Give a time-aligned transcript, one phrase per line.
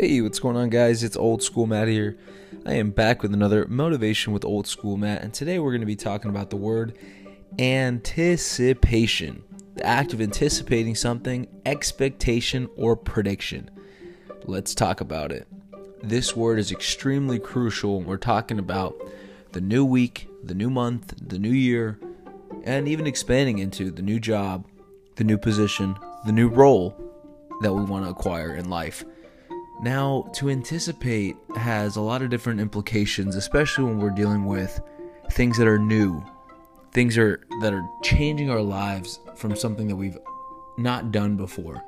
[0.00, 1.02] Hey, what's going on, guys?
[1.02, 2.16] It's Old School Matt here.
[2.64, 5.88] I am back with another Motivation with Old School Matt, and today we're going to
[5.88, 6.96] be talking about the word
[7.58, 9.42] anticipation
[9.74, 13.72] the act of anticipating something, expectation, or prediction.
[14.44, 15.48] Let's talk about it.
[16.00, 18.94] This word is extremely crucial when we're talking about
[19.50, 21.98] the new week, the new month, the new year,
[22.62, 24.64] and even expanding into the new job,
[25.16, 26.96] the new position, the new role
[27.62, 29.04] that we want to acquire in life.
[29.80, 34.80] Now, to anticipate has a lot of different implications, especially when we're dealing with
[35.30, 36.24] things that are new,
[36.92, 40.18] things are that are changing our lives from something that we've
[40.78, 41.82] not done before.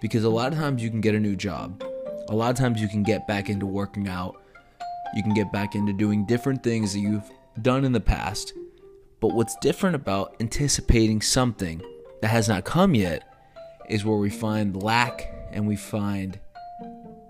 [0.00, 1.82] Because a lot of times you can get a new job.
[2.28, 4.36] A lot of times you can get back into working out.
[5.14, 7.30] You can get back into doing different things that you've
[7.62, 8.52] done in the past.
[9.20, 11.80] But what's different about anticipating something
[12.20, 13.22] that has not come yet
[13.88, 16.40] is where we find lack and we find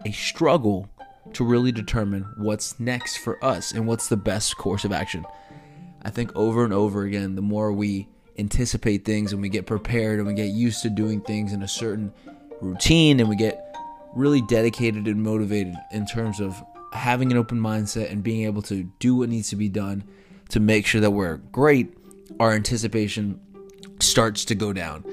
[0.05, 0.89] a struggle
[1.34, 5.25] to really determine what's next for us and what's the best course of action.
[6.03, 10.19] I think over and over again, the more we anticipate things and we get prepared
[10.19, 12.12] and we get used to doing things in a certain
[12.61, 13.77] routine and we get
[14.14, 18.84] really dedicated and motivated in terms of having an open mindset and being able to
[18.98, 20.05] do what needs to be done
[20.50, 21.97] to make sure that we're great,
[22.39, 23.41] our anticipation
[24.00, 25.05] starts to go down.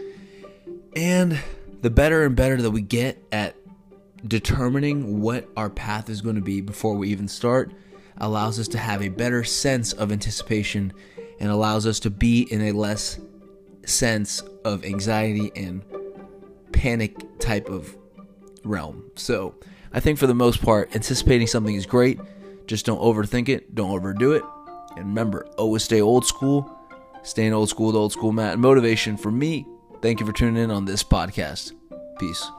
[0.96, 1.40] And
[1.82, 3.56] the better and better that we get at
[4.28, 7.72] determining what our path is going to be before we even start
[8.18, 10.92] allows us to have a better sense of anticipation
[11.40, 13.20] and allows us to be in a less
[13.86, 15.84] sense of anxiety and
[16.72, 17.96] panic type of
[18.64, 19.10] realm.
[19.16, 19.56] So,
[19.92, 22.20] I think for the most part, anticipating something is great.
[22.68, 24.44] Just don't overthink it, don't overdo it.
[24.96, 26.76] And remember, always stay old school.
[27.24, 29.66] Staying old school with old school Matt motivation for me.
[30.02, 31.74] Thank you for tuning in on this podcast.
[32.20, 32.50] Peace.